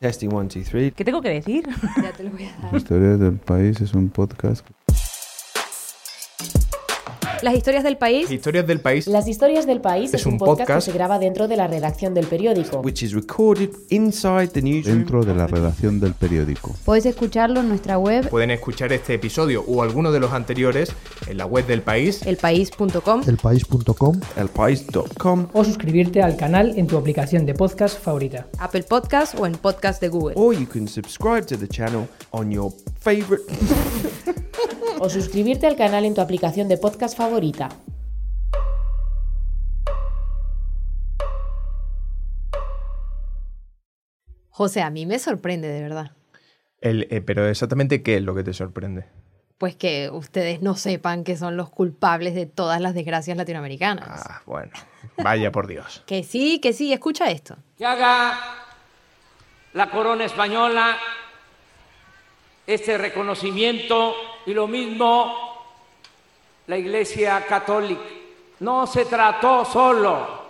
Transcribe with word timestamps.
Testing 0.00 0.32
one, 0.32 0.48
two, 0.48 0.62
three. 0.62 0.90
¿Qué 0.92 1.04
tengo 1.04 1.20
que 1.22 1.30
decir? 1.30 1.66
Ya 2.02 2.12
te 2.12 2.22
lo 2.24 2.30
voy 2.30 2.44
a 2.44 2.56
dar. 2.62 2.76
Historia 2.76 3.16
del 3.16 3.38
País 3.38 3.80
es 3.80 3.94
un 3.94 4.08
podcast 4.08 4.66
Las 7.46 7.54
historias 7.54 7.84
del 7.84 7.96
país. 7.96 8.28
Historias 8.28 8.66
del 8.66 8.80
país. 8.80 9.06
Las 9.06 9.28
historias 9.28 9.66
del 9.66 9.80
país 9.80 10.12
Es 10.12 10.22
es, 10.22 10.26
un, 10.26 10.32
un 10.32 10.38
podcast, 10.40 10.58
podcast 10.68 10.86
que 10.86 10.90
se 10.90 10.98
graba 10.98 11.20
dentro 11.20 11.46
de 11.46 11.56
la 11.56 11.68
redacción 11.68 12.12
del 12.12 12.26
periódico. 12.26 12.80
Which 12.80 13.04
is 13.04 13.12
recorded 13.12 13.70
inside 13.90 14.48
the 14.48 14.60
newsroom. 14.62 14.98
dentro 14.98 15.22
de 15.24 15.32
la 15.32 15.46
redacción 15.46 16.00
del 16.00 16.14
periódico. 16.14 16.74
Puedes 16.84 17.06
escucharlo 17.06 17.60
en 17.60 17.68
nuestra 17.68 17.98
web 17.98 18.28
Pueden 18.30 18.50
escuchar 18.50 18.92
este 18.92 19.14
episodio 19.14 19.62
o 19.68 19.84
alguno 19.84 20.10
de 20.10 20.18
los 20.18 20.32
anteriores 20.32 20.90
en 21.28 21.36
la 21.38 21.46
web 21.46 21.64
del 21.68 21.82
país. 21.82 22.20
Elpaís.com. 22.26 23.22
elpaís.com 23.24 24.20
elpaís.com 24.36 25.46
o 25.52 25.64
suscribirte 25.64 26.22
al 26.22 26.36
canal 26.36 26.76
en 26.76 26.88
tu 26.88 26.96
aplicación 26.96 27.46
de 27.46 27.54
podcast 27.54 27.96
favorita. 28.02 28.48
Apple 28.58 28.82
Podcast 28.82 29.38
o 29.38 29.46
en 29.46 29.52
Podcast 29.52 30.00
de 30.00 30.08
Google. 30.08 30.34
or 30.36 30.52
you 30.52 30.66
can 30.66 30.88
subscribe 30.88 31.46
to 31.46 31.56
the 31.56 31.68
channel 31.68 32.08
on 32.32 32.50
your 32.50 32.72
favorite 32.98 33.44
O 34.98 35.08
suscribirte 35.10 35.66
al 35.66 35.76
canal 35.76 36.04
en 36.04 36.14
tu 36.14 36.20
aplicación 36.20 36.68
de 36.68 36.78
podcast 36.78 37.16
favorita. 37.16 37.68
José, 44.50 44.80
a 44.82 44.90
mí 44.90 45.06
me 45.06 45.18
sorprende 45.18 45.68
de 45.68 45.82
verdad. 45.82 46.12
El, 46.80 47.06
eh, 47.10 47.20
pero 47.20 47.46
exactamente 47.48 48.02
qué 48.02 48.16
es 48.16 48.22
lo 48.22 48.34
que 48.34 48.42
te 48.42 48.52
sorprende. 48.52 49.04
Pues 49.58 49.76
que 49.76 50.10
ustedes 50.10 50.60
no 50.62 50.74
sepan 50.76 51.24
que 51.24 51.36
son 51.36 51.56
los 51.56 51.70
culpables 51.70 52.34
de 52.34 52.46
todas 52.46 52.80
las 52.80 52.94
desgracias 52.94 53.36
latinoamericanas. 53.36 54.06
Ah, 54.08 54.42
bueno. 54.46 54.72
Vaya 55.22 55.50
por 55.52 55.66
Dios. 55.66 56.02
Que 56.06 56.22
sí, 56.24 56.58
que 56.60 56.72
sí, 56.72 56.92
escucha 56.92 57.30
esto. 57.30 57.56
que 57.76 57.84
haga 57.86 58.38
la 59.72 59.90
corona 59.90 60.24
española 60.24 60.96
este 62.66 62.98
reconocimiento 62.98 64.14
y 64.46 64.54
lo 64.54 64.66
mismo 64.66 65.64
la 66.68 66.76
Iglesia 66.78 67.44
Católica. 67.46 68.02
No 68.60 68.86
se 68.86 69.04
trató 69.04 69.64
solo 69.64 70.46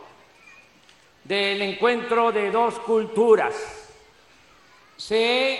del 1.24 1.60
encuentro 1.62 2.30
de 2.30 2.50
dos 2.52 2.78
culturas, 2.78 3.54
se 4.96 5.58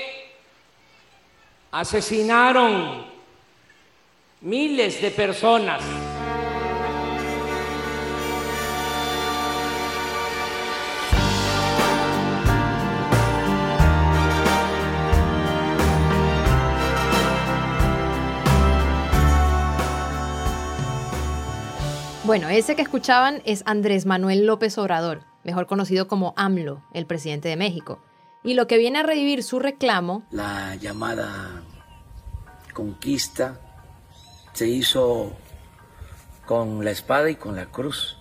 asesinaron 1.72 3.04
miles 4.42 5.02
de 5.02 5.10
personas. 5.10 5.82
Bueno, 22.26 22.48
ese 22.48 22.74
que 22.74 22.82
escuchaban 22.82 23.40
es 23.44 23.62
Andrés 23.66 24.04
Manuel 24.04 24.46
López 24.46 24.76
Obrador, 24.78 25.22
mejor 25.44 25.68
conocido 25.68 26.08
como 26.08 26.34
AMLO, 26.36 26.82
el 26.92 27.06
presidente 27.06 27.48
de 27.48 27.56
México. 27.56 28.00
Y 28.42 28.54
lo 28.54 28.66
que 28.66 28.78
viene 28.78 28.98
a 28.98 29.04
revivir 29.04 29.44
su 29.44 29.60
reclamo 29.60 30.24
La 30.32 30.74
llamada 30.74 31.62
conquista 32.74 33.60
se 34.54 34.66
hizo 34.66 35.34
con 36.46 36.84
la 36.84 36.90
espada 36.90 37.30
y 37.30 37.36
con 37.36 37.54
la 37.54 37.66
cruz. 37.66 38.18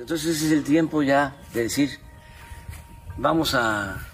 Entonces 0.00 0.42
es 0.42 0.50
el 0.50 0.64
tiempo 0.64 1.04
ya 1.04 1.36
de 1.52 1.62
decir, 1.62 2.00
vamos 3.16 3.54
a 3.54 4.04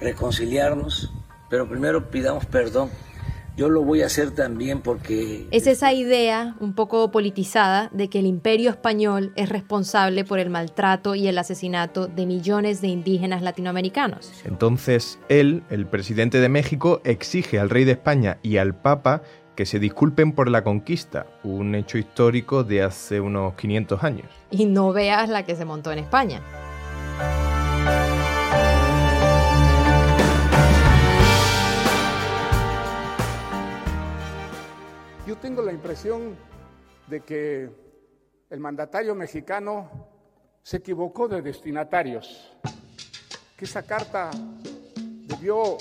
reconciliarnos, 0.00 1.12
pero 1.48 1.68
primero 1.68 2.10
pidamos 2.10 2.44
perdón. 2.46 2.90
Yo 3.56 3.68
lo 3.68 3.82
voy 3.82 4.02
a 4.02 4.06
hacer 4.06 4.30
también 4.30 4.80
porque 4.80 5.46
es 5.50 5.66
esa 5.66 5.92
idea 5.92 6.56
un 6.58 6.72
poco 6.74 7.10
politizada 7.10 7.90
de 7.92 8.08
que 8.08 8.20
el 8.20 8.26
imperio 8.26 8.70
español 8.70 9.32
es 9.36 9.50
responsable 9.50 10.24
por 10.24 10.38
el 10.38 10.48
maltrato 10.48 11.14
y 11.14 11.28
el 11.28 11.36
asesinato 11.36 12.06
de 12.06 12.24
millones 12.24 12.80
de 12.80 12.88
indígenas 12.88 13.42
latinoamericanos. 13.42 14.32
Entonces, 14.44 15.18
él, 15.28 15.62
el 15.68 15.86
presidente 15.86 16.40
de 16.40 16.48
México, 16.48 17.02
exige 17.04 17.58
al 17.58 17.68
rey 17.68 17.84
de 17.84 17.92
España 17.92 18.38
y 18.42 18.56
al 18.56 18.74
Papa 18.74 19.22
que 19.54 19.66
se 19.66 19.78
disculpen 19.78 20.32
por 20.32 20.48
la 20.48 20.64
conquista, 20.64 21.26
un 21.44 21.74
hecho 21.74 21.98
histórico 21.98 22.64
de 22.64 22.82
hace 22.82 23.20
unos 23.20 23.54
500 23.54 24.02
años. 24.02 24.26
Y 24.50 24.64
no 24.64 24.94
veas 24.94 25.28
la 25.28 25.44
que 25.44 25.56
se 25.56 25.66
montó 25.66 25.92
en 25.92 25.98
España. 25.98 26.40
Tengo 35.52 35.66
la 35.66 35.72
impresión 35.72 36.34
de 37.08 37.20
que 37.20 37.68
el 38.48 38.58
mandatario 38.58 39.14
mexicano 39.14 40.08
se 40.62 40.78
equivocó 40.78 41.28
de 41.28 41.42
destinatarios, 41.42 42.54
que 43.54 43.66
esa 43.66 43.82
carta 43.82 44.30
debió 45.26 45.76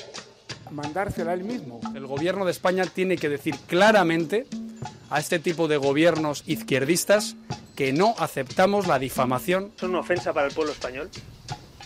mandársela 0.71 1.31
él 1.31 1.45
mismo. 1.45 1.79
El 1.95 2.05
gobierno 2.05 2.43
de 2.43 2.51
España 2.51 2.83
tiene 2.83 3.15
que 3.15 3.29
decir 3.29 3.55
claramente 3.65 4.45
a 5.09 5.21
este 5.21 5.39
tipo 5.39 5.69
de 5.69 5.77
gobiernos 5.77 6.43
izquierdistas 6.47 7.37
que 7.73 7.93
no 7.93 8.13
aceptamos 8.17 8.87
la 8.87 8.99
difamación. 8.99 9.71
¿Es 9.77 9.83
una 9.83 9.99
ofensa 9.99 10.33
para 10.33 10.47
el 10.47 10.53
pueblo 10.53 10.73
español? 10.73 11.09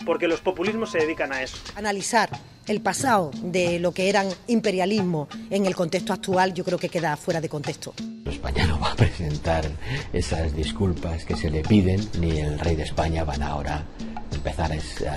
Porque 0.04 0.26
los 0.26 0.40
populismos 0.40 0.90
se 0.90 0.98
dedican 0.98 1.32
a 1.32 1.40
eso. 1.40 1.56
Analizar 1.76 2.30
el 2.66 2.80
pasado 2.80 3.30
de 3.42 3.78
lo 3.78 3.92
que 3.92 4.08
eran 4.08 4.28
imperialismo 4.46 5.28
en 5.50 5.66
el 5.66 5.74
contexto 5.74 6.12
actual 6.12 6.54
yo 6.54 6.64
creo 6.64 6.78
que 6.78 6.88
queda 6.88 7.16
fuera 7.16 7.40
de 7.40 7.48
contexto. 7.48 7.94
España 8.26 8.66
no 8.66 8.78
va 8.80 8.92
a 8.92 8.96
presentar 8.96 9.64
esas 10.12 10.54
disculpas 10.54 11.24
que 11.24 11.36
se 11.36 11.50
le 11.50 11.62
piden, 11.62 12.08
ni 12.20 12.38
el 12.38 12.58
rey 12.58 12.76
de 12.76 12.82
España 12.82 13.24
van 13.24 13.42
ahora 13.42 13.84
empezar 14.32 14.72
a 14.72 14.76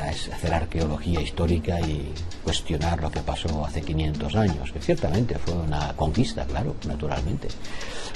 hacer 0.09 0.53
arqueología 0.53 1.21
histórica 1.21 1.79
y 1.81 2.11
cuestionar 2.43 3.01
lo 3.01 3.11
que 3.11 3.19
pasó 3.19 3.65
hace 3.65 3.81
500 3.81 4.35
años, 4.35 4.71
que 4.71 4.79
ciertamente 4.79 5.37
fue 5.37 5.53
una 5.53 5.93
conquista, 5.95 6.45
claro, 6.45 6.75
naturalmente, 6.87 7.47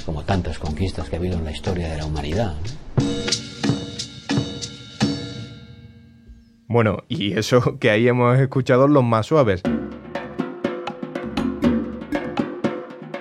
como 0.06 0.24
tantas 0.24 0.58
conquistas 0.58 1.10
que 1.10 1.16
ha 1.16 1.20
habido 1.20 1.38
en 1.38 1.46
la 1.46 1.52
historia 1.52 1.90
de 1.90 1.98
la 1.98 2.06
humanidad. 2.06 2.56
Bueno, 6.74 7.04
y 7.08 7.38
eso 7.38 7.78
que 7.80 7.92
ahí 7.92 8.08
hemos 8.08 8.40
escuchado 8.40 8.88
los 8.88 9.04
más 9.04 9.28
suaves. 9.28 9.62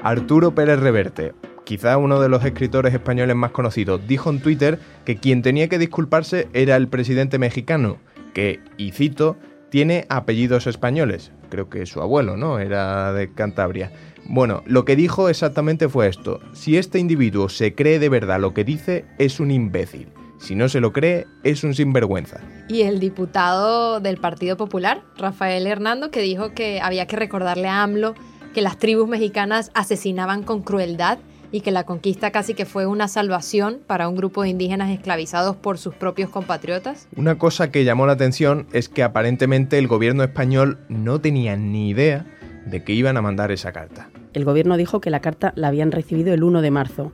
Arturo 0.03 0.55
Pérez 0.55 0.81
Reverte, 0.81 1.35
quizá 1.65 1.99
uno 1.99 2.19
de 2.19 2.31
los 2.31 2.43
escritores 2.47 2.95
españoles 2.95 3.37
más 3.37 3.51
conocidos, 3.51 4.01
dijo 4.09 4.31
en 4.31 4.41
Twitter 4.41 4.79
que 5.05 5.17
quien 5.17 5.43
tenía 5.43 5.69
que 5.69 5.79
disculparse 5.79 6.49
era 6.55 6.77
el 6.77 6.89
presidente 6.89 7.39
mexicano, 7.39 7.99
que, 8.33 8.61
y 8.79 8.93
cito, 8.93 9.37
tiene 9.69 10.07
apellidos 10.09 10.67
españoles. 10.67 11.31
Creo 11.51 11.69
que 11.69 11.84
su 11.84 12.01
abuelo, 12.01 12.39
¿no? 12.39 12.59
Era 12.59 13.13
de 13.13 13.34
Cantabria. 13.34 13.93
Bueno, 14.25 14.63
lo 14.65 14.87
que 14.87 14.97
dijo 14.97 15.29
exactamente 15.29 15.91
fue 15.91 16.09
esto. 16.09 16.41
Si 16.55 16.79
este 16.79 16.99
individuo 16.99 17.51
se 17.51 17.75
cree 17.75 17.99
de 17.99 18.09
verdad 18.09 18.41
lo 18.41 18.55
que 18.55 18.65
dice, 18.65 19.05
es 19.19 19.41
un 19.41 19.51
imbécil. 19.51 20.09
Si 20.42 20.56
no 20.56 20.69
se 20.69 20.80
lo 20.80 20.92
cree, 20.92 21.28
es 21.44 21.62
un 21.62 21.72
sinvergüenza. 21.72 22.41
Y 22.69 22.82
el 22.82 22.98
diputado 22.98 24.00
del 24.00 24.16
Partido 24.16 24.56
Popular, 24.56 25.03
Rafael 25.16 25.69
Hernando, 25.69 26.10
que 26.10 26.20
dijo 26.20 26.53
que 26.53 26.80
había 26.80 27.06
que 27.06 27.14
recordarle 27.14 27.69
a 27.69 27.84
AMLO 27.84 28.14
que 28.53 28.60
las 28.60 28.76
tribus 28.76 29.08
mexicanas 29.08 29.70
asesinaban 29.72 30.42
con 30.42 30.62
crueldad 30.62 31.20
y 31.53 31.60
que 31.60 31.70
la 31.70 31.84
conquista 31.84 32.32
casi 32.32 32.54
que 32.54 32.66
fue 32.66 32.86
una 32.86 33.06
salvación 33.06 33.78
para 33.86 34.08
un 34.08 34.16
grupo 34.16 34.42
de 34.42 34.48
indígenas 34.48 34.91
esclavizados 34.91 35.54
por 35.54 35.78
sus 35.78 35.94
propios 35.94 36.28
compatriotas. 36.28 37.06
Una 37.14 37.38
cosa 37.38 37.70
que 37.70 37.84
llamó 37.84 38.06
la 38.06 38.14
atención 38.14 38.66
es 38.72 38.88
que 38.88 39.04
aparentemente 39.04 39.78
el 39.78 39.86
gobierno 39.86 40.24
español 40.24 40.80
no 40.88 41.21
tenía 41.21 41.56
ni 41.56 41.91
idea 41.91 42.27
de 42.66 42.83
que 42.83 42.95
iban 42.95 43.16
a 43.16 43.22
mandar 43.22 43.53
esa 43.53 43.71
carta. 43.71 44.10
El 44.33 44.45
gobierno 44.45 44.77
dijo 44.77 45.00
que 45.00 45.10
la 45.10 45.21
carta 45.21 45.53
la 45.54 45.68
habían 45.68 45.92
recibido 45.92 46.34
el 46.34 46.42
1 46.42 46.62
de 46.62 46.71
marzo. 46.72 47.12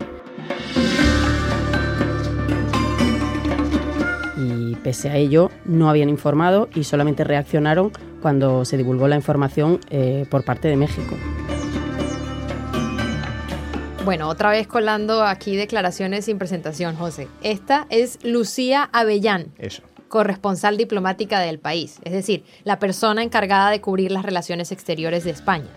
Pese 4.79 5.11
a 5.11 5.17
ello, 5.17 5.51
no 5.65 5.89
habían 5.91 6.09
informado 6.09 6.69
y 6.75 6.85
solamente 6.85 7.25
reaccionaron 7.25 7.93
cuando 8.21 8.65
se 8.65 8.77
divulgó 8.77 9.09
la 9.09 9.17
información 9.17 9.81
eh, 9.91 10.27
por 10.31 10.45
parte 10.45 10.69
de 10.69 10.77
México. 10.77 11.17
Bueno, 14.05 14.29
otra 14.29 14.51
vez 14.51 14.67
colando 14.67 15.23
aquí 15.23 15.55
declaraciones 15.55 16.25
sin 16.25 16.39
presentación, 16.39 16.97
José. 16.97 17.29
Esta 17.43 17.87
es 17.91 18.19
Lucía 18.25 18.89
Avellán. 18.93 19.53
Eso. 19.59 19.83
Corresponsal 20.09 20.79
diplomática 20.79 21.41
del 21.41 21.59
país, 21.59 21.99
es 22.05 22.15
decir, 22.15 22.43
la 22.65 22.79
persona 22.79 23.23
encargada 23.23 23.71
de 23.71 23.83
cubrir 23.83 24.11
las 24.11 24.25
relaciones 24.25 24.73
exteriores 24.73 25.25
de 25.25 25.33
España. 25.33 25.69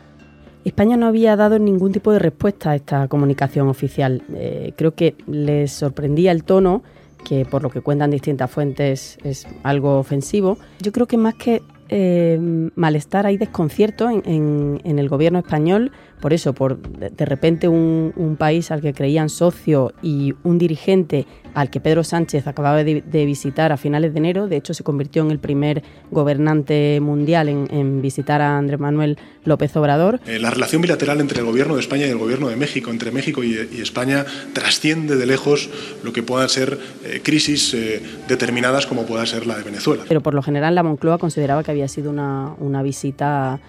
España 0.63 0.95
no 0.95 1.07
había 1.07 1.35
dado 1.35 1.59
ningún 1.59 1.91
tipo 1.91 2.13
de 2.13 2.19
respuesta 2.19 2.71
a 2.71 2.75
esta 2.75 3.07
comunicación 3.07 3.67
oficial. 3.67 4.21
Eh, 4.33 4.73
creo 4.77 4.93
que 4.93 5.15
les 5.27 5.71
sorprendía 5.73 6.31
el 6.31 6.43
tono, 6.43 6.83
que 7.23 7.45
por 7.45 7.63
lo 7.63 7.69
que 7.69 7.81
cuentan 7.81 8.11
distintas 8.11 8.49
fuentes 8.49 9.17
es 9.23 9.47
algo 9.63 9.99
ofensivo. 9.99 10.57
Yo 10.79 10.91
creo 10.91 11.07
que 11.07 11.17
más 11.17 11.35
que 11.35 11.61
eh, 11.91 12.39
malestar, 12.75 13.25
hay 13.27 13.37
desconcierto 13.37 14.09
en, 14.09 14.79
el 14.83 15.09
gobierno 15.09 15.39
español, 15.39 15.91
por 16.21 16.31
eso, 16.33 16.53
por 16.53 16.77
de, 16.79 17.25
repente 17.25 17.67
un, 17.67 18.13
un, 18.15 18.37
país 18.37 18.71
al 18.71 18.81
que 18.81 18.93
creían 18.93 19.27
socio 19.27 19.91
y 20.01 20.33
un 20.43 20.57
dirigente 20.57 21.27
al 21.53 21.69
que 21.69 21.79
Pedro 21.79 22.03
Sánchez 22.03 22.47
acababa 22.47 22.83
de, 22.83 23.01
visitar 23.25 23.71
a 23.71 23.77
finales 23.77 24.13
de 24.13 24.19
enero, 24.19 24.47
de 24.47 24.57
hecho 24.57 24.73
se 24.73 24.83
convirtió 24.83 25.21
en 25.21 25.31
el 25.31 25.39
primer 25.39 25.83
gobernante 26.09 26.99
mundial 27.01 27.49
en, 27.49 28.01
visitar 28.01 28.41
a 28.41 28.57
Andrés 28.57 28.79
Manuel 28.79 29.17
López 29.43 29.75
Obrador. 29.75 30.19
Eh, 30.25 30.39
la 30.39 30.49
relación 30.49 30.81
bilateral 30.81 31.19
entre 31.19 31.39
el 31.39 31.45
gobierno 31.45 31.75
de 31.75 31.81
España 31.81 32.07
y 32.07 32.09
el 32.09 32.17
gobierno 32.17 32.47
de 32.49 32.55
México, 32.55 32.89
entre 32.89 33.11
México 33.11 33.43
y, 33.43 33.55
España, 33.81 34.25
trasciende 34.53 35.15
de 35.15 35.25
lejos 35.25 35.69
lo 36.03 36.13
que 36.13 36.23
puedan 36.23 36.49
ser 36.49 36.77
eh, 37.03 37.21
crisis 37.23 37.73
eh, 37.73 38.01
determinadas 38.27 38.85
como 38.85 39.05
pueda 39.05 39.25
ser 39.25 39.45
la 39.45 39.57
de 39.57 39.63
Venezuela. 39.63 40.03
Pero 40.07 40.21
por 40.21 40.33
lo 40.33 40.41
general 40.41 40.75
la 40.75 40.83
Moncloa 40.83 41.17
consideraba 41.17 41.63
que 41.63 41.71
había 41.71 41.80
sido 41.87 42.09
una, 42.09 42.55
una 42.59 42.83
visita 42.83 43.59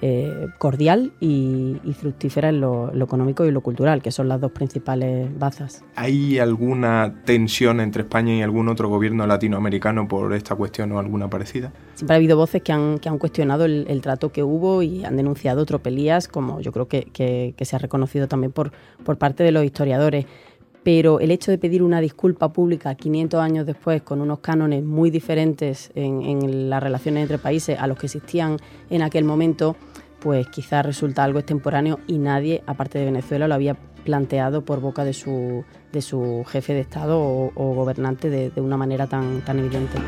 eh, 0.00 0.46
cordial 0.58 1.10
y, 1.18 1.76
fructífera 1.98 2.50
en 2.50 2.60
lo, 2.60 2.92
económico 2.94 3.44
y 3.44 3.50
lo 3.50 3.62
cultural, 3.62 4.00
que 4.00 4.12
son 4.12 4.28
las 4.28 4.40
dos 4.40 4.52
principales 4.52 5.28
bazas. 5.36 5.82
¿Hay 5.96 6.38
alguna 6.38 7.22
tensión 7.24 7.80
entre 7.80 8.02
España 8.02 8.32
y 8.32 8.42
algún 8.42 8.68
otro 8.68 8.88
gobierno 8.88 9.26
latinoamericano 9.26 10.06
por 10.06 10.32
esta 10.34 10.54
cuestión 10.54 10.92
o 10.92 11.00
alguna 11.00 11.28
parecida? 11.28 11.72
Siempre 11.94 12.14
ha 12.14 12.18
habido 12.18 12.36
voces 12.36 12.62
que 12.62 12.70
han, 12.70 13.00
que 13.00 13.08
han 13.08 13.18
cuestionado 13.18 13.64
el, 13.64 14.00
trato 14.00 14.30
que 14.30 14.44
hubo 14.44 14.84
y 14.84 15.04
han 15.04 15.16
denunciado 15.16 15.66
tropelías, 15.66 16.28
como 16.28 16.60
yo 16.60 16.70
creo 16.70 16.86
que, 16.86 17.08
que, 17.12 17.64
se 17.64 17.74
ha 17.74 17.80
reconocido 17.80 18.28
también 18.28 18.52
por, 18.52 18.70
por 19.02 19.18
parte 19.18 19.42
de 19.42 19.50
los 19.50 19.64
historiadores 19.64 20.26
pero 20.88 21.20
el 21.20 21.30
hecho 21.30 21.50
de 21.50 21.58
pedir 21.58 21.82
una 21.82 22.00
disculpa 22.00 22.50
pública 22.50 22.94
500 22.94 23.38
años 23.42 23.66
después 23.66 24.00
con 24.00 24.22
unos 24.22 24.38
cánones 24.38 24.82
muy 24.82 25.10
diferentes 25.10 25.92
en, 25.94 26.70
las 26.70 26.82
relaciones 26.82 27.20
entre 27.20 27.36
países 27.36 27.78
a 27.78 27.86
los 27.86 27.98
que 27.98 28.06
existían 28.06 28.56
en 28.88 29.02
aquel 29.02 29.24
momento, 29.24 29.76
pues 30.18 30.48
quizás 30.48 30.86
resulta 30.86 31.24
algo 31.24 31.40
extemporáneo 31.40 32.00
y 32.06 32.16
nadie, 32.16 32.62
aparte 32.64 32.98
de 32.98 33.04
Venezuela, 33.04 33.46
lo 33.48 33.54
había 33.54 33.76
planteado 34.06 34.64
por 34.64 34.80
boca 34.80 35.04
de 35.04 35.12
su, 35.12 35.62
de 35.92 36.00
su 36.00 36.42
jefe 36.48 36.72
de 36.72 36.80
Estado 36.80 37.20
o, 37.20 37.74
gobernante 37.74 38.30
de, 38.30 38.48
de, 38.48 38.60
una 38.62 38.78
manera 38.78 39.06
tan, 39.06 39.42
tan 39.42 39.58
evidente. 39.58 39.98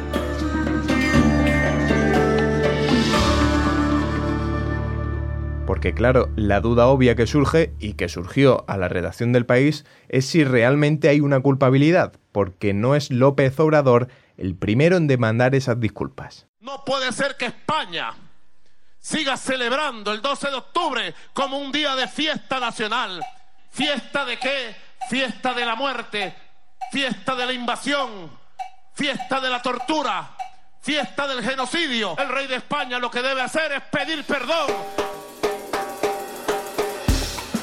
Porque 5.81 5.95
claro, 5.95 6.29
la 6.37 6.61
duda 6.61 6.89
obvia 6.89 7.17
que 7.17 7.27
surge 7.27 7.73
y 7.79 7.95
que 7.95 8.11
surgió 8.11 8.67
a 8.69 8.77
la 8.77 8.89
redacción 8.89 9.33
del 9.33 9.47
país 9.47 9.87
es 10.11 10.27
si 10.27 10.45
realmente 10.45 11.09
hay 11.09 11.21
una 11.21 11.41
culpabilidad, 11.41 12.13
porque 12.33 12.75
no 12.75 12.95
es 12.95 13.11
López 13.11 13.59
Obrador 13.59 14.09
el 14.37 14.57
primero 14.57 14.99
en 14.99 15.07
demandar 15.07 15.55
esas 15.55 15.81
disculpas. 15.81 16.47
No 16.61 16.85
puede 16.85 17.11
ser 17.13 17.39
que 17.39 17.47
España 17.47 18.13
siga 18.99 19.39
celebrando 19.39 20.13
el 20.13 20.21
12 20.21 20.51
de 20.51 20.57
octubre 20.57 21.15
como 21.33 21.57
un 21.57 21.73
día 21.73 21.97
de 21.97 22.09
fiesta 22.09 22.61
nacional. 22.61 23.25
¿Fiesta 23.71 24.27
de 24.27 24.37
qué? 24.37 24.77
Fiesta 25.09 25.55
de 25.55 25.65
la 25.65 25.77
muerte, 25.77 26.35
fiesta 26.93 27.35
de 27.35 27.47
la 27.47 27.55
invasión, 27.55 28.31
fiesta 28.93 29.41
de 29.41 29.49
la 29.49 29.63
tortura, 29.63 30.37
fiesta 30.83 31.27
del 31.27 31.43
genocidio. 31.43 32.19
El 32.19 32.29
rey 32.29 32.49
de 32.49 32.57
España 32.57 32.99
lo 32.99 33.11
que 33.11 33.23
debe 33.23 33.41
hacer 33.41 33.73
es 33.73 33.81
pedir 33.85 34.23
perdón. 34.25 35.10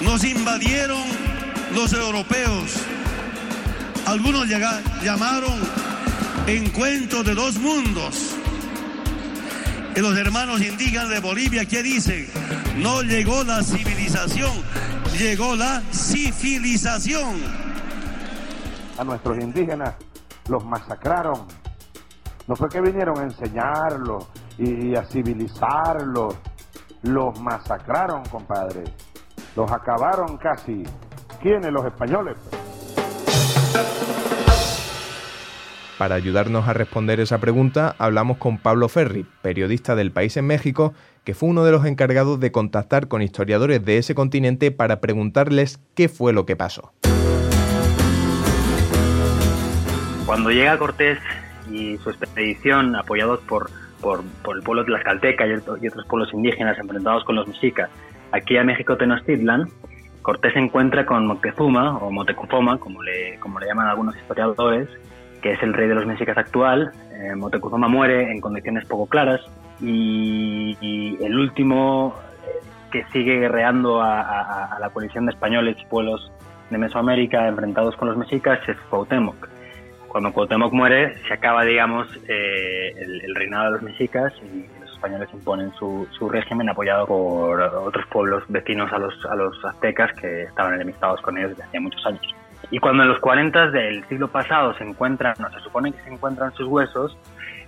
Nos 0.02 0.24
invadieron 0.24 1.04
los 1.74 1.94
europeos. 1.94 2.76
Algunos 4.06 4.48
llamaron 4.48 5.60
encuentro 6.48 7.24
de 7.24 7.34
dos 7.36 7.58
mundos 7.58 8.38
y 9.98 10.00
los 10.00 10.16
hermanos 10.16 10.62
indígenas 10.62 11.10
de 11.10 11.20
Bolivia, 11.20 11.66
¿qué 11.66 11.82
dicen? 11.82 12.28
No 12.78 13.02
llegó 13.02 13.44
la 13.44 13.64
civilización, 13.64 14.52
llegó 15.18 15.56
la 15.56 15.82
civilización. 15.92 17.42
A 19.00 19.04
nuestros 19.04 19.40
indígenas 19.40 19.96
los 20.50 20.64
masacraron. 20.64 21.48
No 22.46 22.56
fue 22.56 22.70
que 22.70 22.80
vinieron 22.80 23.18
a 23.18 23.24
enseñarlos 23.24 24.28
y 24.60 24.96
a 24.96 25.04
civilizarlos. 25.04 26.36
Los 27.02 27.40
masacraron, 27.42 28.24
compadre. 28.26 28.84
Los 29.58 29.72
acabaron 29.72 30.38
casi. 30.38 30.84
¿Quiénes? 31.42 31.72
Los 31.72 31.84
españoles. 31.84 32.36
Para 35.98 36.14
ayudarnos 36.14 36.68
a 36.68 36.74
responder 36.74 37.20
esa 37.20 37.40
pregunta, 37.40 37.96
hablamos 37.98 38.38
con 38.38 38.60
Pablo 38.60 38.88
Ferri, 38.88 39.26
periodista 39.42 39.96
del 39.96 40.12
País 40.12 40.38
en 40.38 40.46
México, 40.46 40.94
que 41.24 41.34
fue 41.34 41.50
uno 41.50 41.64
de 41.64 41.72
los 41.72 41.86
encargados 41.86 42.40
de 42.40 42.52
contactar 42.52 43.08
con 43.08 43.24
historiadores 43.24 43.84
de 43.84 43.98
ese 43.98 44.14
continente 44.14 44.70
para 44.70 45.00
preguntarles 45.00 45.80
qué 45.96 46.08
fue 46.08 46.34
lo 46.34 46.46
que 46.46 46.56
pasó. 46.56 46.94
Cuando 50.28 50.52
llega 50.52 50.78
Cortés 50.78 51.18
y 51.72 51.98
su 51.98 52.12
expedición, 52.12 52.96
apoyados 52.96 53.40
por, 53.40 53.72
por, 54.02 54.24
el 54.56 54.62
pueblo 54.62 54.84
de 54.84 54.90
Tlaxcalteca 54.90 55.48
y, 55.48 55.50
y 55.50 55.88
otros 55.88 56.06
pueblos 56.08 56.32
indígenas 56.32 56.78
enfrentados 56.78 57.24
con 57.24 57.36
los 57.38 57.48
mexicas, 57.48 57.90
aquí 58.32 58.58
a 58.58 58.64
México 58.64 58.98
Tenochtitlan, 58.98 59.70
Cortés 60.28 60.52
se 60.52 60.60
encuentra 60.60 61.06
con 61.06 61.26
Moctezuma, 61.26 62.00
o 62.00 62.12
Motecuzoma, 62.12 62.78
como 62.80 63.02
le, 63.02 63.40
como 63.40 63.62
le 63.62 63.68
llaman 63.68 63.88
algunos 63.88 64.14
historiadores, 64.18 64.90
que 65.42 65.54
es 65.54 65.64
el 65.64 65.74
rey 65.74 65.88
de 65.88 65.96
los 65.96 66.06
mexicas 66.06 66.38
actual. 66.38 66.92
Eh, 67.14 67.34
Motecuzoma 67.34 67.88
muere 67.88 68.30
en 68.30 68.42
condiciones 68.42 68.86
poco 68.86 69.06
claras 69.06 69.40
y, 69.82 71.18
el 71.24 71.40
último 71.40 72.14
eh, 72.46 72.60
que 72.92 73.06
sigue 73.14 73.40
guerreando 73.40 74.02
a, 74.02 74.78
la 74.78 74.90
coalición 74.90 75.28
de 75.28 75.32
españoles 75.32 75.78
y 75.80 75.86
pueblos 75.86 76.30
de 76.70 76.78
Mesoamérica 76.78 77.48
enfrentados 77.48 77.96
con 77.96 78.10
los 78.10 78.18
mexicas 78.18 78.60
es 78.68 78.76
Cuauhtémoc. 78.90 79.48
Cuando 80.10 80.34
Cuauhtémoc 80.34 80.74
muere 80.74 81.16
se 81.26 81.36
acaba, 81.36 81.64
digamos, 81.64 82.06
eh, 82.28 82.94
el, 82.98 83.34
reinado 83.34 83.68
de 83.68 83.72
los 83.72 83.82
mexicas 83.82 84.34
españoles 84.98 85.30
imponen 85.34 85.72
su, 85.74 86.08
su, 86.18 86.30
régimen 86.30 86.70
apoyado 86.70 87.06
por 87.06 87.62
otros 87.62 88.06
pueblos 88.08 88.44
vecinos 88.50 88.92
a 88.92 88.98
los, 88.98 89.14
a 89.26 89.36
los 89.36 89.64
aztecas 89.64 90.12
que 90.20 90.44
estaban 90.44 90.74
enemistados 90.74 91.22
con 91.22 91.38
ellos 91.38 91.52
desde 91.52 91.64
hacía 91.64 91.82
muchos 91.82 92.06
años. 92.06 92.36
Y 92.72 92.80
cuando 92.80 93.04
en 93.04 93.10
los 93.10 93.20
40 93.20 93.72
del 93.72 94.04
siglo 94.08 94.28
pasado 94.28 94.76
se 94.78 94.84
encuentran, 94.84 95.36
no 95.40 95.50
se 95.52 95.60
supone 95.62 95.92
que 95.92 96.02
se 96.02 96.10
encuentran 96.10 96.52
sus 96.54 96.68
huesos, 96.68 97.18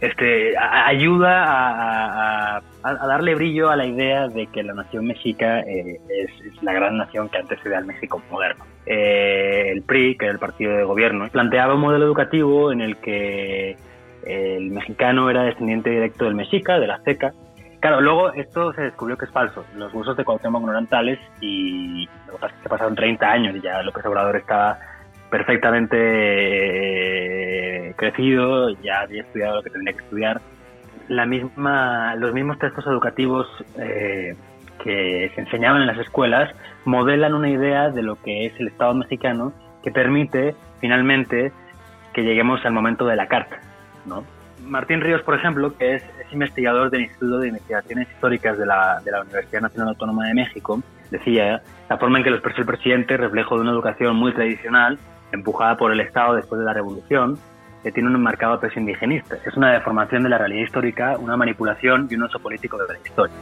este, 0.02 0.58
ayuda 0.58 2.58
a, 2.58 2.62
darle 2.84 3.36
brillo 3.36 3.70
a 3.70 3.76
la 3.76 3.86
idea 3.86 4.28
de 4.28 4.48
que 4.48 4.64
la 4.64 4.74
nación 4.74 5.06
mexica 5.06 5.60
eh, 5.62 6.00
es, 6.10 6.64
la 6.64 6.74
gran 6.74 6.98
nación 6.98 7.30
que 7.30 7.38
antecede 7.38 7.76
al 7.76 7.86
México 7.86 8.22
moderno. 8.30 8.66
Eh, 8.86 9.72
el 9.72 9.84
PRI, 9.84 10.18
que 10.18 10.26
era 10.26 10.34
el 10.34 10.40
partido 10.40 10.76
de 10.76 10.84
gobierno, 10.84 11.30
planteaba 11.30 11.76
un 11.76 11.82
modelo 11.82 12.06
educativo 12.06 12.72
en 12.72 12.82
el 12.82 12.98
que 12.98 13.78
el 14.26 14.72
mexicano 14.72 15.30
era 15.30 15.44
descendiente 15.44 15.90
directo 15.90 16.26
del 16.26 16.36
mexica, 16.36 16.80
de 16.80 16.88
la 16.88 16.96
azteca, 16.96 17.34
Claro, 17.80 18.02
luego 18.02 18.34
esto 18.34 18.74
se 18.74 18.82
descubrió 18.82 19.18
que 19.18 19.24
es 19.26 19.32
falso. 19.32 19.64
Los 19.76 19.94
huesos 19.94 20.18
de 20.18 20.26
Cuauhtémoc 20.26 20.64
no 20.64 20.72
eran 20.72 20.88
tales 20.88 21.18
y 21.40 22.10
lo 22.28 22.38
pasaron 22.68 22.94
30 22.96 23.26
años 23.26 23.56
y 23.56 23.62
ya 23.62 23.82
López 23.84 24.06
Obrador 24.06 24.36
estaba 24.36 24.78
perfectamente 25.30 25.98
eh, 27.88 27.94
crecido, 27.96 28.70
ya 28.82 29.02
había 29.02 29.22
estudiado 29.22 29.58
lo 29.58 29.64
que 29.64 29.70
tenía 29.70 29.94
que 29.94 30.04
estudiar. 30.04 30.42
La 31.08 31.26
misma, 31.26 32.16
los 32.16 32.34
mismos 32.34 32.60
textos 32.60 32.86
educativos 32.86 33.48
eh, 33.78 34.36
que 34.84 35.32
se 35.34 35.42
enseñaban 35.42 35.82
en 35.82 35.88
las 35.88 36.00
escuelas 36.00 36.54
modelan 36.84 37.34
una 37.34 37.50
idea 37.50 37.90
de 37.90 38.04
lo 38.04 38.22
que 38.22 38.46
es 38.48 38.60
el 38.60 38.68
Estado 38.68 38.94
mexicano 38.94 39.54
que 39.84 39.92
permite 39.92 40.54
finalmente 40.82 41.54
que 42.14 42.24
lleguemos 42.24 42.66
al 42.66 42.74
momento 42.74 43.06
de 43.06 43.16
la 43.16 43.28
carta, 43.28 43.62
Martín 44.66 45.02
Ríos, 45.02 45.22
por 45.22 45.36
ejemplo, 45.36 45.76
que 45.78 45.96
es, 45.96 46.04
investigador 46.32 46.92
del 46.92 47.02
Instituto 47.02 47.40
de 47.40 47.48
Investigaciones 47.48 48.08
Históricas 48.12 48.58
de 48.58 48.66
la, 48.66 49.02
Universidad 49.24 49.62
Nacional 49.62 49.90
Autónoma 49.90 50.28
de 50.28 50.36
México, 50.36 50.82
decía 51.10 51.62
la 51.90 51.98
forma 51.98 52.20
en 52.20 52.24
que 52.24 52.30
lo 52.30 52.36
expresó 52.36 52.62
el 52.62 52.68
presidente 52.68 53.18
reflejo 53.18 53.56
de 53.56 53.62
una 53.62 53.72
educación 53.72 54.16
muy 54.16 54.32
tradicional, 54.32 55.00
empujada 55.32 55.76
por 55.76 55.92
el 55.92 56.00
Estado 56.02 56.36
después 56.36 56.60
de 56.60 56.66
la 56.66 56.74
Revolución, 56.74 57.40
que 57.82 57.92
tiene 57.92 58.10
un 58.10 58.22
marcado 58.22 58.60
peso 58.60 58.80
indigenista. 58.80 59.38
Es 59.46 59.56
una 59.58 59.72
deformación 59.72 60.24
de 60.24 60.30
la 60.30 60.38
realidad 60.38 60.66
histórica, 60.66 61.18
una 61.18 61.36
manipulación 61.36 62.08
y 62.12 62.16
un 62.16 62.24
uso 62.24 62.40
político 62.40 62.78
de 62.78 62.94
la 62.94 63.00
historia. 63.00 63.36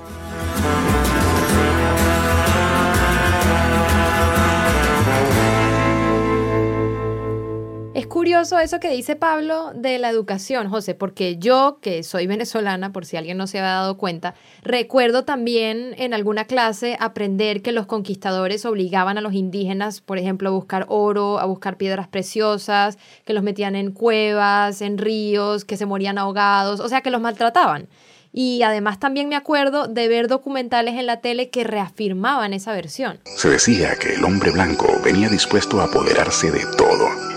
Es 7.98 8.06
curioso 8.06 8.60
eso 8.60 8.80
que 8.80 8.92
dice 8.92 9.16
Pablo 9.16 9.72
de 9.74 9.98
la 9.98 10.12
educación, 10.12 10.70
José, 10.70 10.94
porque 10.94 11.38
yo, 11.38 11.80
que 11.82 12.04
soy 12.04 12.27
venezolana, 12.27 12.94
por 12.94 13.06
si 13.06 13.18
alguien 13.18 13.39
no 13.39 13.48
se 13.48 13.58
había 13.58 13.72
dado 13.72 13.98
cuenta, 13.98 14.36
recuerdo 14.62 15.25
también 15.25 15.96
en 15.98 16.13
alguna 16.13 16.46
clase 16.46 16.96
aprender 17.00 17.63
que 17.63 17.72
los 17.72 17.88
conquistadores 17.88 18.66
obligaban 18.66 19.18
a 19.18 19.22
los 19.22 19.34
indígenas, 19.34 20.00
por 20.01 20.20
ejemplo, 20.20 20.50
a 20.50 20.51
buscar 20.51 20.86
oro, 20.89 21.39
a 21.39 21.46
buscar 21.46 21.77
piedras 21.77 22.08
preciosas, 22.08 23.00
que 23.25 23.34
los 23.34 23.42
metían 23.42 23.75
en 23.75 23.92
cuevas, 23.92 24.84
en 24.84 25.00
ríos, 25.00 25.66
que 25.66 25.75
se 25.75 25.88
morían 25.88 26.20
ahogados, 26.20 26.80
o 26.80 26.89
sea, 26.89 27.01
que 27.01 27.10
los 27.10 27.20
maltrataban. 27.20 27.88
Y 28.32 28.62
además 28.62 29.00
también 29.00 29.27
me 29.27 29.36
acuerdo 29.36 29.88
de 29.88 30.08
ver 30.08 30.27
documentales 30.27 30.94
en 31.00 31.08
la 31.08 31.22
tele 31.22 31.50
que 31.50 31.63
reafirmaban 31.63 32.54
esa 32.54 32.74
versión. 32.74 33.20
Se 33.38 33.50
decía 33.50 33.96
que 33.96 34.13
el 34.13 34.24
hombre 34.24 34.51
blanco 34.51 34.88
venía 35.04 35.30
dispuesto 35.30 35.82
a 35.82 35.86
apoderarse 35.86 36.51
de 36.51 36.63
todo. 36.77 37.37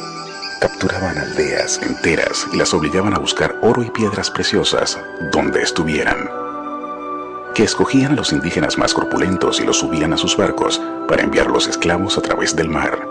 Capturaban 0.61 1.17
aldeas 1.17 1.81
enteras 1.83 2.47
y 2.52 2.59
las 2.59 2.75
obligaban 2.75 3.14
a 3.14 3.19
buscar 3.19 3.59
oro 3.62 3.83
y 3.83 3.88
piedras 3.88 4.31
preciosas 4.31 5.00
donde 5.33 5.62
estuvieran. 5.62 6.29
Que 7.55 7.62
escogían 7.62 8.12
a 8.12 8.17
los 8.17 8.31
indígenas 8.31 8.76
más 8.76 8.93
corpulentos 8.93 9.59
y 9.59 9.64
los 9.64 9.79
subían 9.79 10.12
a 10.12 10.19
sus 10.19 10.37
barcos 10.37 10.79
para 11.09 11.23
enviar 11.23 11.50
los 11.50 11.67
esclavos 11.67 12.19
a 12.19 12.21
través 12.21 12.55
del 12.55 12.69
mar. 12.69 13.09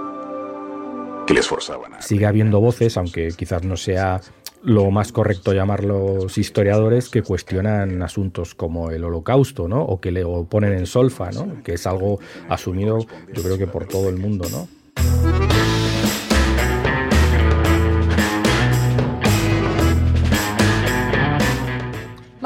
Que 1.25 1.33
les 1.33 1.47
forzaban 1.47 1.95
a... 1.95 2.03
Sigue 2.03 2.27
habiendo 2.27 2.59
voces, 2.59 2.97
aunque 2.97 3.29
quizás 3.35 3.63
no 3.63 3.77
sea 3.77 4.21
lo 4.61 4.91
más 4.91 5.11
correcto 5.11 5.51
llamarlos 5.51 6.37
historiadores 6.37 7.09
que 7.09 7.23
cuestionan 7.23 8.03
asuntos 8.03 8.53
como 8.53 8.91
el 8.91 9.03
holocausto, 9.03 9.67
¿no? 9.67 9.81
O 9.81 9.99
que 9.99 10.11
le 10.11 10.23
ponen 10.47 10.73
en 10.73 10.85
solfa, 10.85 11.31
¿no? 11.31 11.63
Que 11.63 11.73
es 11.73 11.87
algo 11.87 12.19
asumido, 12.47 12.99
yo 13.33 13.41
creo 13.41 13.57
que 13.57 13.65
por 13.65 13.87
todo 13.87 14.07
el 14.09 14.17
mundo, 14.17 14.47
¿no? 14.51 15.48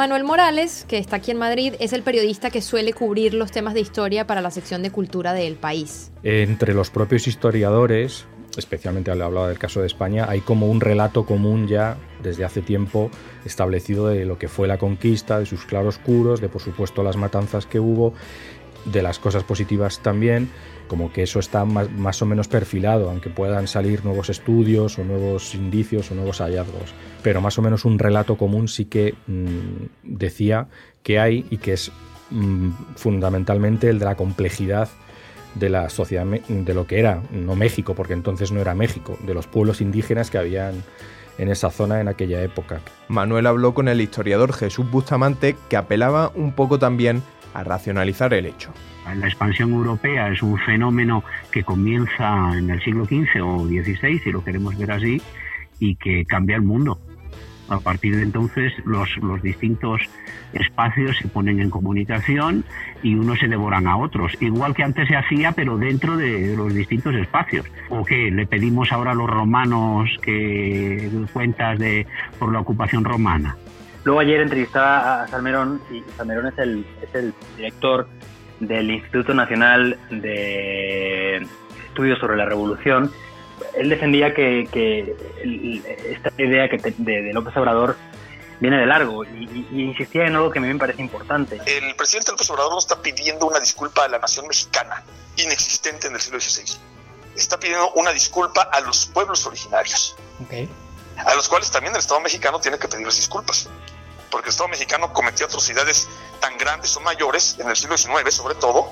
Manuel 0.04 0.26
Morales, 0.26 0.86
que 0.86 0.98
está 0.98 1.16
aquí 1.16 1.32
en 1.32 1.38
Madrid, 1.38 1.76
es 1.80 1.94
el 1.94 2.04
periodista 2.04 2.50
que 2.50 2.62
suele 2.62 2.92
cubrir 2.92 3.34
los 3.34 3.52
temas 3.52 3.74
de 3.74 3.80
historia 3.80 4.28
para 4.28 4.42
la 4.42 4.52
sección 4.52 4.84
de 4.84 4.92
cultura 4.92 5.32
del 5.32 5.56
país. 5.56 6.12
Entre 6.24 6.74
los 6.74 6.90
propios 6.90 7.26
historiadores, 7.26 8.26
especialmente 8.58 9.12
al 9.12 9.22
hablar 9.22 9.48
del 9.48 9.58
caso 9.58 9.80
de 9.80 9.88
España, 9.88 10.26
hay 10.28 10.42
como 10.42 10.68
un 10.68 10.82
relato 10.82 11.26
común 11.26 11.70
ya 11.70 11.96
desde 12.22 12.44
hace 12.44 12.62
tiempo 12.62 13.12
establecido 13.46 14.10
de 14.10 14.26
lo 14.26 14.38
que 14.38 14.50
fue 14.50 14.68
la 14.68 14.78
conquista, 14.78 15.40
de 15.40 15.46
sus 15.46 15.64
claroscuros, 15.64 16.42
de 16.42 16.50
por 16.50 16.62
supuesto 16.62 17.02
las 17.02 17.16
matanzas 17.16 17.66
que 17.66 17.80
hubo, 17.80 18.14
de 18.84 19.04
las 19.04 19.20
cosas 19.20 19.46
positivas 19.46 20.00
también, 20.00 20.50
como 20.88 21.12
que 21.12 21.24
eso 21.24 21.40
está 21.40 21.66
más, 21.66 22.22
o 22.22 22.26
menos 22.26 22.48
perfilado, 22.48 23.10
aunque 23.10 23.30
puedan 23.30 23.68
salir 23.68 24.04
nuevos 24.04 24.30
estudios 24.30 25.00
o 25.00 25.04
nuevos 25.04 25.56
indicios 25.56 26.12
o 26.12 26.16
nuevos 26.16 26.40
hallazgos. 26.40 26.94
Pero 27.22 27.42
más 27.42 27.58
o 27.58 27.62
menos 27.62 27.86
un 27.86 28.00
relato 28.00 28.38
común 28.38 28.68
sí 28.68 28.86
que 28.86 29.16
mm, 29.28 29.86
decía 30.04 30.68
que 31.04 31.20
hay 31.20 31.46
y 31.50 31.58
que 31.58 31.74
es 31.74 31.92
mm, 32.30 32.70
fundamentalmente 32.96 33.90
el 33.90 34.00
de 34.00 34.06
la 34.06 34.16
complejidad 34.16 34.90
de 35.56 35.70
la 35.70 35.90
sociedad, 35.90 36.26
de 36.26 36.74
lo 36.74 36.88
que 36.88 37.00
era, 37.00 37.22
no 37.32 37.56
México, 37.56 37.94
porque 37.94 38.14
entonces 38.14 38.52
no 38.52 38.60
era 38.60 38.74
México, 38.74 39.18
de 39.26 39.34
los 39.34 39.48
pueblos 39.48 39.82
indígenas 39.82 40.32
que 40.32 40.40
habían 40.40 40.84
en 41.38 41.50
esa 41.50 41.70
zona 41.70 42.00
en 42.02 42.08
aquella 42.08 42.42
época. 42.42 42.80
Manuel 43.08 43.48
habló 43.48 43.74
con 43.74 43.88
el 43.88 44.02
historiador 44.02 44.54
Jesús 44.54 44.90
Bustamante, 44.90 45.56
que 45.70 45.78
apelaba 45.78 46.32
un 46.36 46.54
poco 46.54 46.80
también 46.80 47.24
a 47.54 47.64
racionalizar 47.64 48.34
el 48.34 48.46
hecho. 48.46 48.74
La 49.16 49.28
expansión 49.28 49.72
europea 49.72 50.30
es 50.30 50.42
un 50.42 50.58
fenómeno 50.60 51.24
que 51.52 51.64
comienza 51.64 52.58
en 52.58 52.70
el 52.70 52.82
siglo 52.82 53.06
XV 53.06 53.42
o 53.44 53.66
XVI, 53.66 54.20
si 54.20 54.32
lo 54.32 54.44
queremos 54.44 54.78
ver 54.78 54.92
así, 54.92 55.22
y 55.80 55.96
que 55.96 56.26
cambia 56.26 56.56
el 56.56 56.62
mundo. 56.62 57.00
A 57.70 57.80
partir 57.80 58.16
de 58.16 58.24
entonces 58.24 58.74
los, 58.86 59.10
los 59.18 59.42
distintos 59.42 60.02
espacios 60.52 61.18
se 61.18 61.28
ponen 61.28 61.60
en 61.60 61.70
comunicación 61.70 62.66
y 63.02 63.16
unos 63.16 63.40
se 63.40 63.48
devoran 63.48 63.88
a 63.88 63.98
otros, 63.98 64.34
igual 64.42 64.76
que 64.76 64.84
antes 64.84 65.08
se 65.08 65.16
hacía, 65.16 65.54
pero 65.54 65.78
dentro 65.78 66.18
de 66.18 66.56
los 66.56 66.74
distintos 66.74 67.16
espacios. 67.16 67.66
¿O 67.90 68.04
qué? 68.04 68.30
¿Le 68.32 68.46
pedimos 68.46 68.92
ahora 68.92 69.12
a 69.12 69.16
los 69.16 69.30
romanos 69.30 70.10
que 70.22 71.10
cuentas 71.32 71.80
de 71.80 72.06
por 72.38 72.52
la 72.52 72.60
ocupación 72.60 73.04
romana? 73.04 73.56
Luego 74.04 74.20
ayer 74.20 74.42
entrevistaba 74.42 75.24
a 75.24 75.28
Salmerón, 75.28 75.82
y 75.92 76.04
Salmerón 76.18 76.48
es 76.48 76.58
el, 76.58 76.86
es 77.02 77.16
el 77.16 77.34
director 77.58 78.08
del 78.60 78.92
Instituto 78.92 79.34
Nacional 79.34 79.98
de 80.10 81.48
Estudios 81.88 82.20
sobre 82.20 82.38
la 82.38 82.46
Revolución, 82.46 83.12
él 83.76 83.90
defendía 83.90 84.34
que, 84.34 84.62
esta 86.10 86.32
idea 86.38 86.70
que 86.70 86.78
de, 86.98 87.34
López 87.34 87.56
Obrador 87.58 87.96
viene 88.60 88.78
de 88.78 88.86
largo 88.86 89.24
y, 89.26 89.68
insistía 89.72 90.28
en 90.28 90.36
algo 90.36 90.52
que 90.52 90.60
a 90.60 90.62
mí 90.62 90.68
me 90.68 90.80
parece 90.80 91.02
importante. 91.02 91.60
El 91.66 91.96
presidente 91.96 92.32
López 92.32 92.50
Obrador 92.52 92.74
no 92.74 92.80
está 92.80 93.02
pidiendo 93.02 93.48
una 93.48 93.60
disculpa 93.60 94.06
a 94.06 94.08
la 94.08 94.20
nación 94.20 94.48
mexicana, 94.48 95.04
inexistente 95.38 96.08
en 96.08 96.14
el 96.14 96.22
siglo 96.22 96.40
XVI. 96.40 96.78
Está 97.36 97.60
pidiendo 97.60 97.92
una 97.94 98.12
disculpa 98.12 98.62
a 98.64 98.80
los 98.82 99.08
pueblos 99.08 99.46
originarios, 99.48 100.16
a 101.18 101.36
los 101.36 101.50
cuales 101.50 101.72
también 101.72 101.94
el 101.94 102.00
Estado 102.00 102.20
mexicano 102.22 102.60
tiene 102.60 102.78
que 102.78 102.88
pedirles 102.88 103.16
disculpas, 103.16 103.70
porque 104.34 104.50
el 104.50 104.54
Estado 104.54 104.68
mexicano 104.68 105.14
cometió 105.14 105.46
atrocidades 105.46 106.08
tan 106.40 106.58
grandes 106.58 106.98
o 106.98 107.02
mayores 107.02 107.56
en 107.60 107.70
el 107.70 107.76
siglo 107.76 107.96
XIX, 107.96 108.34
sobre 108.34 108.56
todo, 108.56 108.92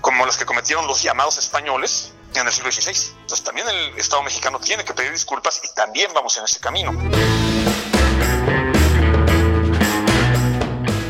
como 0.00 0.24
las 0.24 0.38
que 0.38 0.46
cometieron 0.46 0.86
los 0.86 1.02
llamados 1.02 1.36
españoles, 1.36 2.14
en 2.34 2.46
el 2.46 2.52
siglo 2.52 2.72
XVI. 2.72 3.12
Entonces 3.20 3.44
también 3.44 3.68
el 3.68 3.98
Estado 3.98 4.22
mexicano 4.22 4.58
tiene 4.58 4.82
que 4.82 4.94
pedir 4.94 5.12
disculpas 5.12 5.60
y 5.62 5.74
también 5.74 6.10
vamos 6.14 6.38
en 6.38 6.44
ese 6.44 6.58
camino. 6.58 6.90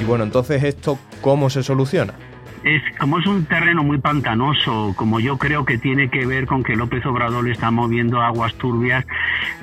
Y 0.01 0.05
bueno, 0.05 0.25
entonces 0.25 0.65
esto, 0.65 0.99
¿cómo 1.21 1.49
se 1.49 1.63
soluciona? 1.63 2.36
Es, 2.67 2.83
como 2.99 3.21
es 3.21 3.27
un 3.29 3.45
terreno 3.45 3.85
muy 3.85 3.99
pantanoso, 3.99 4.93
como 4.97 5.21
yo 5.21 5.39
creo 5.39 5.65
que 5.65 5.79
tiene 5.79 6.11
que 6.11 6.27
ver 6.27 6.47
con 6.47 6.65
que 6.65 6.75
López 6.75 7.07
Obrador 7.07 7.49
está 7.49 7.71
moviendo 7.71 8.21
aguas 8.21 8.55
turbias 8.57 9.07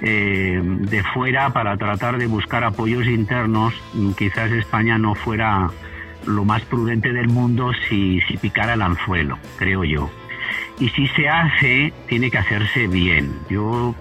eh, 0.01 0.61
de 0.63 1.03
fuera 1.03 1.49
para 1.49 1.75
tratar 1.75 2.17
de 2.17 2.27
buscar 2.27 2.63
apoyos 2.63 3.05
internos, 3.05 3.73
quizás 4.17 4.49
España 4.51 4.97
no 4.97 5.15
fuera 5.15 5.69
lo 6.25 6.45
más 6.45 6.61
prudente 6.63 7.11
del 7.11 7.27
mundo 7.27 7.73
si, 7.89 8.21
si 8.21 8.37
picara 8.37 8.75
el 8.75 8.81
anzuelo, 8.81 9.37
creo 9.57 9.83
yo 9.83 10.09
y 10.79 10.89
si 10.89 11.07
se 11.09 11.27
hace, 11.29 11.93
tiene 12.07 12.31
que 12.31 12.37
hacerse 12.37 12.87
bien. 12.87 13.31
Yo, 13.49 13.95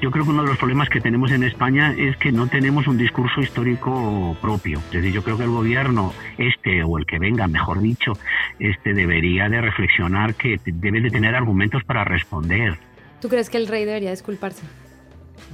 yo 0.00 0.10
creo 0.10 0.24
que 0.24 0.30
uno 0.30 0.42
de 0.42 0.48
los 0.48 0.58
problemas 0.58 0.88
que 0.88 1.00
tenemos 1.00 1.32
en 1.32 1.42
España 1.42 1.94
es 1.96 2.16
que 2.16 2.30
no 2.30 2.46
tenemos 2.46 2.86
un 2.86 2.96
discurso 2.96 3.40
histórico 3.40 4.36
propio. 4.40 4.78
Es 4.86 4.92
decir, 4.92 5.12
yo 5.12 5.22
creo 5.22 5.36
que 5.36 5.44
el 5.44 5.50
gobierno, 5.50 6.12
este 6.38 6.82
o 6.84 6.98
el 6.98 7.06
que 7.06 7.18
venga, 7.18 7.46
mejor 7.48 7.80
dicho, 7.80 8.12
este 8.58 8.94
debería 8.94 9.48
de 9.48 9.60
reflexionar 9.60 10.34
que 10.34 10.60
debe 10.64 11.00
de 11.00 11.10
tener 11.10 11.34
argumentos 11.34 11.82
para 11.84 12.04
responder. 12.04 12.78
¿Tú 13.20 13.28
crees 13.28 13.50
que 13.50 13.56
el 13.56 13.66
rey 13.66 13.84
debería 13.84 14.10
disculparse? 14.10 14.62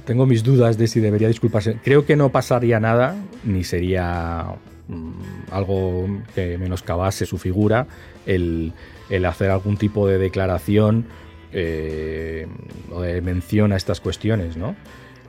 Tengo 0.05 0.25
mis 0.25 0.43
dudas 0.43 0.77
de 0.77 0.87
si 0.87 0.99
debería 0.99 1.27
disculparse. 1.27 1.77
Creo 1.83 2.05
que 2.05 2.15
no 2.15 2.29
pasaría 2.29 2.79
nada, 2.79 3.15
ni 3.43 3.63
sería 3.63 4.45
mm, 4.87 5.11
algo 5.51 6.07
que 6.35 6.57
menoscabase 6.57 7.25
su 7.25 7.37
figura 7.37 7.87
el 8.25 8.73
el 9.11 9.25
hacer 9.25 9.51
algún 9.51 9.77
tipo 9.77 10.07
de 10.07 10.17
declaración 10.17 11.05
eh, 11.53 12.47
o 12.91 13.01
de 13.01 13.21
mención 13.21 13.73
a 13.73 13.75
estas 13.75 13.99
cuestiones, 13.99 14.55
¿no? 14.55 14.75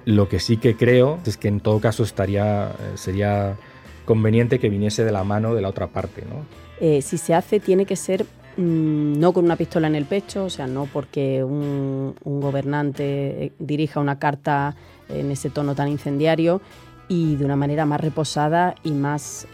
Lo 0.05 0.29
que 0.29 0.39
sí 0.39 0.57
que 0.57 0.77
creo 0.77 1.19
es 1.27 1.37
que 1.37 1.49
en 1.49 1.61
todo 1.61 1.81
caso 1.81 2.05
estaría, 2.05 2.69
eh, 2.69 2.93
sería 2.95 3.57
conveniente 4.05 4.61
que 4.61 4.69
viniese 4.69 5.05
de 5.05 5.13
la 5.13 5.25
mano 5.25 5.55
de 5.55 5.63
la 5.63 5.69
otra 5.69 5.89
parte, 5.89 6.23
¿no? 6.23 6.47
Eh, 6.81 7.03
si 7.03 7.19
se 7.19 7.35
hace 7.35 7.61
tiene 7.61 7.87
que 7.87 7.97
ser 7.97 8.25
mm, 8.57 9.19
no 9.19 9.33
con 9.33 9.45
una 9.45 9.57
pistola 9.57 9.89
en 9.89 9.97
el 9.97 10.05
pecho, 10.05 10.45
o 10.45 10.51
sea, 10.51 10.69
no 10.69 10.89
porque 10.93 11.43
un, 11.43 12.15
gobernante 12.25 13.53
dirija 13.59 13.99
una 13.99 14.21
carta 14.21 14.77
en 15.09 15.31
ese 15.33 15.51
tono 15.51 15.75
tan 15.75 15.89
incendiario 15.89 16.61
y 17.09 17.35
de 17.35 17.45
una 17.45 17.57
manera 17.57 17.85
más 17.85 18.01
reposada 18.01 18.77
y 18.85 18.93
más 18.93 19.47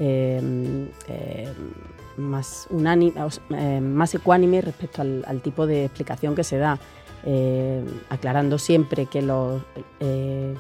más, 2.18 2.66
unánime, 2.70 3.12
eh, 3.50 3.80
más 3.80 4.14
ecuánime 4.14 4.60
respecto 4.60 5.02
al, 5.02 5.40
tipo 5.42 5.66
de 5.66 5.84
explicación 5.84 6.34
que 6.34 6.44
se 6.44 6.58
da, 6.58 6.78
eh, 7.24 7.84
aclarando 8.10 8.58
siempre 8.58 9.06
que 9.06 9.22
los 9.22 9.62
eh, 10.00 10.54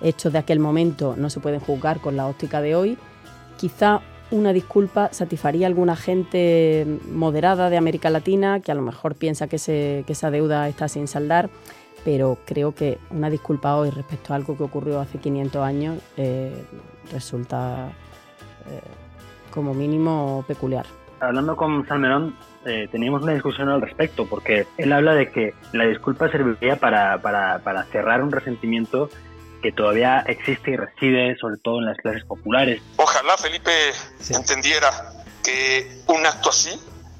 hechos 0.00 0.32
de 0.32 0.38
aquel 0.38 0.58
momento 0.58 1.14
no 1.16 1.30
se 1.30 1.40
pueden 1.40 1.60
juzgar 1.60 2.00
con 2.00 2.16
la 2.16 2.26
óptica 2.26 2.60
de 2.60 2.74
hoy. 2.74 2.98
Quizá 3.58 4.00
una 4.30 4.52
disculpa 4.52 5.10
satisfaría 5.12 5.66
a 5.66 5.68
alguna 5.68 5.94
gente 5.94 6.86
moderada 7.10 7.68
de 7.68 7.76
América 7.76 8.08
Latina 8.10 8.60
que 8.60 8.72
a 8.72 8.74
lo 8.74 8.82
mejor 8.82 9.14
piensa 9.14 9.46
que, 9.46 9.58
que 10.06 10.12
esa 10.12 10.30
deuda 10.30 10.68
está 10.68 10.88
sin 10.88 11.06
saldar, 11.06 11.50
pero 12.04 12.38
creo 12.46 12.74
que 12.74 12.98
una 13.10 13.28
disculpa 13.28 13.76
hoy 13.76 13.90
respecto 13.90 14.32
a 14.32 14.36
algo 14.36 14.56
que 14.56 14.64
ocurrió 14.64 15.00
hace 15.00 15.18
500 15.18 15.62
años 15.62 15.98
resulta 17.12 17.92
como 19.50 19.74
mínimo 19.74 20.44
peculiar 20.48 20.86
hablando 21.22 21.56
con 21.56 21.86
Salmerón, 21.86 22.36
eh, 22.66 22.88
teníamos 22.90 23.22
una 23.22 23.32
discusión 23.32 23.68
al 23.68 23.80
respecto, 23.80 24.26
porque 24.26 24.66
él 24.76 24.92
habla 24.92 25.14
de 25.14 25.30
que 25.30 25.54
la 25.72 25.84
disculpa 25.84 26.28
serviría 26.28 26.76
para, 26.76 27.22
para, 27.22 27.60
para 27.60 27.84
cerrar 27.84 28.22
un 28.22 28.32
resentimiento 28.32 29.08
que 29.62 29.72
todavía 29.72 30.24
existe 30.26 30.72
y 30.72 30.76
reside, 30.76 31.36
sobre 31.36 31.56
todo 31.58 31.78
en 31.78 31.86
las 31.86 31.96
clases 31.98 32.24
populares. 32.24 32.82
Ojalá 32.96 33.36
Felipe 33.36 33.70
entendiera 34.30 34.90
que 35.44 36.02
un 36.08 36.26
acto 36.26 36.50
así 36.50 36.70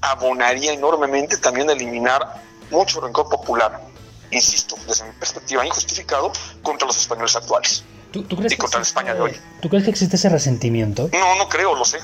abonaría 0.01 0.73
enormemente 0.73 1.37
también 1.37 1.71
a 1.71 1.73
eliminar 1.73 2.43
mucho 2.71 3.01
rencor 3.01 3.29
popular, 3.29 3.81
insisto, 4.33 4.75
desde 4.89 5.05
mi 5.05 5.13
perspectiva 5.13 5.65
injustificado, 5.65 6.33
contra 6.63 6.89
los 6.89 6.97
españoles 6.97 7.37
actuales. 7.37 7.85
¿Tú, 8.11 8.25
tú 8.25 8.37
crees 8.37 8.53
y 8.53 8.57
contra 8.57 8.81
la 8.81 8.83
España 8.83 9.15
de 9.15 9.21
hoy. 9.21 9.37
¿Tú 9.61 9.69
crees 9.69 9.85
que 9.85 9.91
existe 9.91 10.17
ese 10.17 10.29
resentimiento? 10.29 11.09
No, 11.13 11.37
no 11.37 11.49
creo, 11.49 11.77
lo 11.77 11.85
sé. 11.85 11.99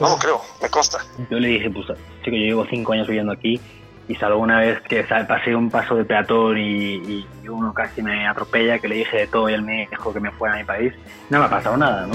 No 0.00 0.08
lo 0.08 0.16
creo, 0.16 0.40
me 0.62 0.68
consta. 0.70 1.04
Yo 1.30 1.38
le 1.38 1.48
dije, 1.48 1.68
pues, 1.68 1.86
chico, 2.24 2.34
yo 2.34 2.42
llevo 2.42 2.66
cinco 2.70 2.94
años 2.94 3.06
viviendo 3.06 3.32
aquí 3.32 3.60
y 4.08 4.14
salvo 4.14 4.38
una 4.38 4.58
vez 4.58 4.80
que 4.80 5.04
pasé 5.04 5.54
un 5.54 5.70
paso 5.70 5.94
de 5.94 6.06
peatón 6.06 6.56
y, 6.56 6.94
y, 6.94 7.26
uno 7.48 7.74
casi 7.74 8.02
me 8.02 8.26
atropella, 8.26 8.78
que 8.78 8.88
le 8.88 8.94
dije 8.94 9.18
de 9.18 9.26
todo 9.26 9.50
y 9.50 9.52
él 9.52 9.62
me 9.62 9.86
dijo 9.90 10.12
que 10.12 10.20
me 10.20 10.30
fuera 10.30 10.54
a 10.54 10.58
mi 10.58 10.64
país, 10.64 10.94
no 11.28 11.38
me 11.38 11.44
ha 11.44 11.50
pasado 11.50 11.76
nada, 11.76 12.06
¿no? 12.06 12.14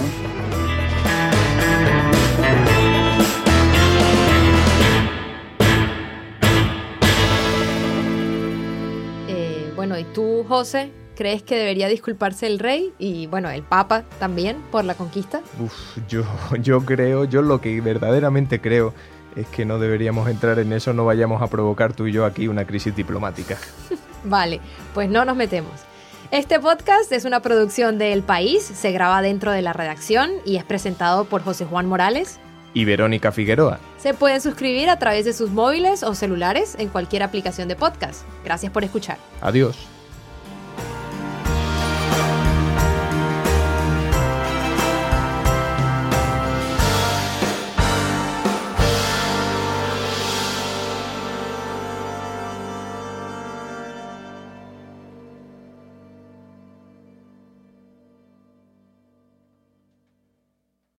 Eh, 9.28 9.72
bueno, 9.76 10.00
¿y 10.00 10.06
tú, 10.06 10.44
José? 10.48 10.92
¿Crees 11.16 11.44
que 11.44 11.56
debería 11.56 11.88
disculparse 11.88 12.46
el 12.46 12.60
rey 12.60 12.94
y, 13.00 13.28
bueno, 13.28 13.50
el 13.50 13.64
papa 13.64 14.04
también 14.20 14.58
por 14.72 14.84
la 14.84 14.96
conquista? 14.96 15.42
Uf, 15.60 15.98
yo, 16.10 16.24
yo 16.62 16.84
creo, 16.86 17.24
yo 17.24 17.42
lo 17.42 17.62
que 17.62 17.80
verdaderamente 17.80 18.60
creo 18.60 18.94
es 19.36 19.48
que 19.48 19.66
no 19.66 19.80
deberíamos 19.80 20.30
entrar 20.30 20.60
en 20.60 20.74
eso, 20.74 20.94
no 20.94 21.06
vayamos 21.06 21.42
a 21.42 21.48
provocar 21.48 21.94
tú 21.94 22.08
y 22.08 22.12
yo 22.12 22.26
aquí 22.26 22.48
una 22.48 22.66
crisis 22.66 22.96
diplomática. 22.96 23.58
vale, 24.24 24.60
pues 24.94 25.10
no 25.10 25.26
nos 25.26 25.36
metemos. 25.36 25.72
Este 26.32 26.60
podcast 26.60 27.12
es 27.12 27.24
una 27.24 27.42
producción 27.42 27.98
de 27.98 28.12
El 28.12 28.24
País, 28.24 28.64
se 28.64 28.92
graba 28.92 29.22
dentro 29.22 29.52
de 29.52 29.62
la 29.62 29.74
redacción 29.74 30.32
y 30.44 30.58
es 30.58 30.64
presentado 30.64 31.26
por 31.26 31.44
José 31.44 31.66
Juan 31.66 31.86
Morales 31.86 32.40
y 32.74 32.84
Verónica 32.84 33.32
Figueroa. 33.32 33.80
Se 33.98 34.14
pueden 34.14 34.42
suscribir 34.42 34.90
a 34.90 35.00
través 35.00 35.24
de 35.24 35.34
sus 35.34 35.50
móviles 35.52 36.04
o 36.04 36.14
celulares 36.14 36.76
en 36.78 36.90
cualquier 36.90 37.24
aplicación 37.24 37.68
de 37.68 37.76
podcast. 37.76 38.24
Gracias 38.44 38.72
por 38.72 38.84
escuchar. 38.84 39.18
Adiós. 39.42 39.95